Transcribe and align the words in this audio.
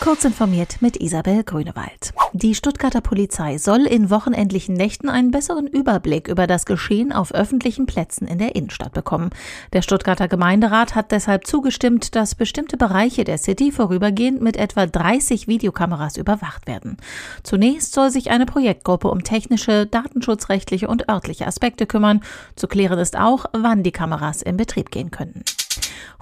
Kurz 0.00 0.24
informiert 0.24 0.76
mit 0.80 0.96
Isabel 1.00 1.42
Grünewald. 1.42 2.12
Die 2.32 2.54
Stuttgarter 2.54 3.00
Polizei 3.00 3.58
soll 3.58 3.80
in 3.80 4.10
wochenendlichen 4.10 4.74
Nächten 4.74 5.08
einen 5.08 5.32
besseren 5.32 5.66
Überblick 5.66 6.28
über 6.28 6.46
das 6.46 6.66
Geschehen 6.66 7.12
auf 7.12 7.34
öffentlichen 7.34 7.86
Plätzen 7.86 8.28
in 8.28 8.38
der 8.38 8.54
Innenstadt 8.54 8.92
bekommen. 8.92 9.30
Der 9.72 9.82
Stuttgarter 9.82 10.28
Gemeinderat 10.28 10.94
hat 10.94 11.10
deshalb 11.10 11.48
zugestimmt, 11.48 12.14
dass 12.14 12.36
bestimmte 12.36 12.76
Bereiche 12.76 13.24
der 13.24 13.38
City 13.38 13.72
vorübergehend 13.72 14.40
mit 14.40 14.56
etwa 14.56 14.86
30 14.86 15.48
Videokameras 15.48 16.16
überwacht 16.16 16.68
werden. 16.68 16.96
Zunächst 17.42 17.92
soll 17.92 18.10
sich 18.10 18.30
eine 18.30 18.46
Projektgruppe 18.46 19.08
um 19.08 19.24
technische, 19.24 19.84
datenschutzrechtliche 19.86 20.86
und 20.86 21.08
örtliche 21.08 21.46
Aspekte 21.46 21.86
kümmern. 21.86 22.20
Zu 22.54 22.68
klären 22.68 23.00
ist 23.00 23.18
auch, 23.18 23.46
wann 23.52 23.82
die 23.82 23.92
Kameras 23.92 24.42
in 24.42 24.56
Betrieb 24.56 24.92
gehen 24.92 25.10
könnten. 25.10 25.42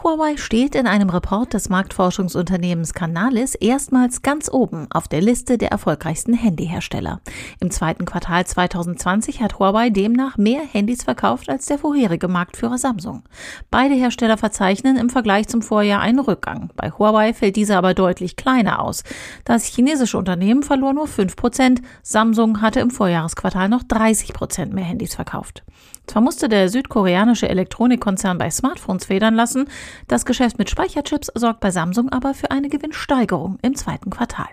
Huawei 0.03 0.37
steht 0.37 0.75
in 0.75 0.87
einem 0.87 1.11
Report 1.11 1.53
des 1.53 1.69
Marktforschungsunternehmens 1.69 2.95
Canalys 2.95 3.55
erstmals 3.55 4.23
ganz 4.23 4.49
oben 4.53 4.87
auf 4.91 5.09
der 5.09 5.21
Liste 5.21 5.59
der 5.59 5.71
erfolgreichsten 5.73 6.35
Handyhersteller. 6.35 7.21
Im 7.61 7.71
zweiten 7.71 8.05
Quartal 8.05 8.47
2020 8.47 9.41
hat 9.41 9.59
Huawei 9.59 9.91
demnach 9.91 10.37
mehr 10.37 10.61
Handys 10.61 11.03
verkauft 11.03 11.49
als 11.49 11.67
der 11.67 11.79
vorherige 11.79 12.29
Marktführer 12.29 12.79
Samsung. 12.79 13.25
Beide 13.71 13.95
Hersteller 13.95 14.37
verzeichnen 14.37 14.97
im 14.97 15.11
Vergleich 15.11 15.49
zum 15.49 15.63
Vorjahr 15.63 16.01
einen 16.01 16.21
Rückgang. 16.21 16.71
Bei 16.77 16.91
Huawei 16.91 17.35
fällt 17.35 17.57
dieser 17.57 17.79
aber 17.79 17.95
deutlich 17.95 18.37
kleiner 18.37 18.83
aus. 18.83 19.03
Das 19.45 19.65
chinesische 19.65 20.19
Unternehmen 20.19 20.63
verlor 20.63 20.93
nur 20.93 21.09
5 21.09 21.35
Prozent. 21.37 21.83
Samsung 22.03 22.61
hatte 22.61 22.81
im 22.81 22.91
Vorjahresquartal 22.91 23.69
noch 23.69 23.83
30 23.83 24.33
Prozent 24.33 24.73
mehr 24.73 24.85
Handys 24.85 25.15
verkauft. 25.15 25.65
Zwar 26.07 26.23
musste 26.23 26.49
der 26.49 26.69
südkoreanische 26.69 27.49
Elektronikkonzern 27.49 28.39
bei 28.39 28.51
Smartphones 28.51 29.07
federn 29.07 29.35
lassen, 29.35 29.66
das 30.09 30.25
Geschäft 30.25 30.59
mit 30.59 30.71
Speicherchips 30.71 31.31
sorgt 31.35 31.61
bei 31.61 31.71
Samsung 31.71 32.11
aber 32.11 32.35
für 32.35 32.51
eine 32.51 32.69
Gewinnsteigerung 32.69 33.59
im 33.63 33.75
zweiten 33.75 34.11
Quartal. 34.11 34.49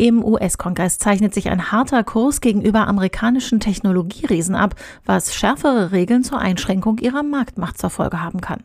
Im 0.00 0.24
US-Kongress 0.24 0.98
zeichnet 0.98 1.34
sich 1.34 1.50
ein 1.50 1.72
harter 1.72 2.04
Kurs 2.04 2.40
gegenüber 2.40 2.86
amerikanischen 2.86 3.58
Technologieriesen 3.58 4.54
ab, 4.54 4.76
was 5.04 5.34
schärfere 5.34 5.90
Regeln 5.90 6.22
zur 6.22 6.38
Einschränkung 6.38 6.98
ihrer 6.98 7.24
Marktmacht 7.24 7.78
zur 7.78 7.90
Folge 7.90 8.22
haben 8.22 8.40
kann. 8.40 8.62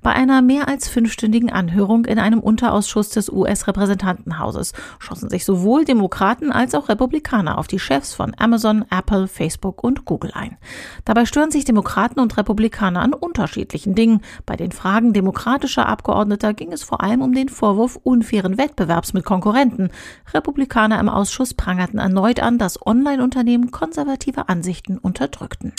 Bei 0.00 0.12
einer 0.12 0.40
mehr 0.40 0.68
als 0.68 0.88
fünfstündigen 0.88 1.50
Anhörung 1.50 2.06
in 2.06 2.18
einem 2.18 2.40
Unterausschuss 2.40 3.10
des 3.10 3.28
US-Repräsentantenhauses 3.28 4.72
schossen 4.98 5.28
sich 5.28 5.44
sowohl 5.44 5.84
Demokraten 5.84 6.50
als 6.50 6.74
auch 6.74 6.88
Republikaner 6.88 7.58
auf 7.58 7.66
die 7.66 7.78
Chefs 7.78 8.14
von 8.14 8.34
Amazon, 8.38 8.86
Apple, 8.90 9.28
Facebook 9.28 9.84
und 9.84 10.06
Google 10.06 10.32
ein. 10.32 10.56
Dabei 11.04 11.26
stören 11.26 11.50
sich 11.50 11.66
Demokraten 11.66 12.20
und 12.20 12.38
Republikaner 12.38 13.02
an 13.02 13.12
unterschiedlichen 13.12 13.94
Dingen. 13.94 14.22
Bei 14.46 14.56
den 14.56 14.72
Fragen 14.72 15.12
demokratischer 15.12 15.86
Abgeordneter 15.86 16.54
ging 16.54 16.72
es 16.72 16.82
vor 16.82 17.02
allem 17.02 17.20
um 17.20 17.34
den 17.34 17.50
Vorwurf 17.50 17.96
unfairen 18.02 18.56
Wettbewerbs 18.56 19.12
mit 19.12 19.26
Konkurrenten. 19.26 19.90
Republikaner 20.32 20.69
Republikaner 20.70 21.00
im 21.00 21.08
Ausschuss 21.08 21.52
prangerten 21.52 21.98
erneut 21.98 22.38
an, 22.38 22.56
dass 22.56 22.86
Online-Unternehmen 22.86 23.72
konservative 23.72 24.48
Ansichten 24.48 24.98
unterdrückten. 24.98 25.72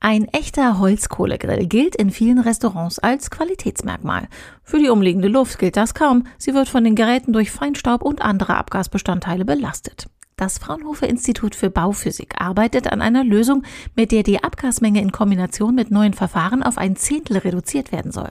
Ein 0.00 0.24
echter 0.24 0.80
Holzkohlegrill 0.80 1.68
gilt 1.68 1.94
in 1.94 2.10
vielen 2.10 2.40
Restaurants 2.40 2.98
als 2.98 3.30
Qualitätsmerkmal. 3.30 4.26
Für 4.64 4.80
die 4.80 4.88
umliegende 4.88 5.28
Luft 5.28 5.60
gilt 5.60 5.76
das 5.76 5.94
kaum. 5.94 6.24
Sie 6.36 6.52
wird 6.52 6.68
von 6.68 6.82
den 6.82 6.96
Geräten 6.96 7.32
durch 7.32 7.52
Feinstaub 7.52 8.02
und 8.02 8.22
andere 8.22 8.56
Abgasbestandteile 8.56 9.44
belastet. 9.44 10.08
Das 10.36 10.58
Fraunhofer 10.58 11.08
Institut 11.08 11.54
für 11.54 11.70
Bauphysik 11.70 12.40
arbeitet 12.40 12.90
an 12.90 13.02
einer 13.02 13.22
Lösung, 13.22 13.62
mit 13.94 14.12
der 14.12 14.22
die 14.22 14.42
Abgasmenge 14.42 15.00
in 15.00 15.12
Kombination 15.12 15.74
mit 15.74 15.90
neuen 15.90 16.14
Verfahren 16.14 16.62
auf 16.62 16.78
ein 16.78 16.96
Zehntel 16.96 17.38
reduziert 17.38 17.92
werden 17.92 18.12
soll. 18.12 18.30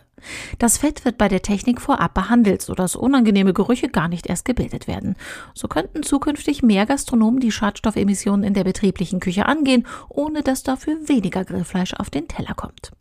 Das 0.59 0.77
Fett 0.77 1.05
wird 1.05 1.17
bei 1.17 1.27
der 1.27 1.41
Technik 1.41 1.81
vorab 1.81 2.13
behandelt, 2.13 2.61
sodass 2.61 2.95
unangenehme 2.95 3.53
Gerüche 3.53 3.87
gar 3.87 4.07
nicht 4.07 4.27
erst 4.27 4.45
gebildet 4.45 4.87
werden. 4.87 5.15
So 5.53 5.67
könnten 5.67 6.03
zukünftig 6.03 6.63
mehr 6.63 6.85
Gastronomen 6.85 7.39
die 7.39 7.51
Schadstoffemissionen 7.51 8.43
in 8.43 8.53
der 8.53 8.63
betrieblichen 8.63 9.19
Küche 9.19 9.45
angehen, 9.45 9.87
ohne 10.09 10.43
dass 10.43 10.63
dafür 10.63 10.97
weniger 11.07 11.43
Grillfleisch 11.43 11.93
auf 11.93 12.09
den 12.09 12.27
Teller 12.27 12.53
kommt. 12.53 12.91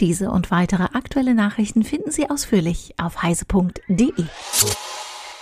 Diese 0.00 0.30
und 0.30 0.50
weitere 0.50 0.84
aktuelle 0.94 1.34
Nachrichten 1.34 1.82
finden 1.82 2.10
Sie 2.10 2.30
ausführlich 2.30 2.94
auf 2.98 3.22
heise.de. 3.22 4.24